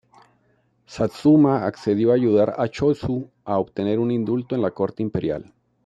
Satsuma 0.87 1.67
accedió 1.67 2.09
a 2.11 2.15
ayudar 2.15 2.55
a 2.57 2.65
Chōshū 2.65 3.29
a 3.45 3.59
obtener 3.59 3.99
un 3.99 4.09
indulto 4.09 4.55
de 4.55 4.61
la 4.63 4.71
Corte 4.71 5.03
Imperial. 5.03 5.53